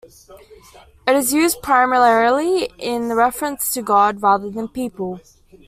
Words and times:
It 1.07 1.15
is 1.15 1.31
used 1.31 1.61
primarily 1.61 2.67
in 2.79 3.13
reference 3.13 3.69
to 3.73 3.83
God, 3.83 4.19
rather 4.23 4.49
than 4.49 4.67
people. 4.67 5.21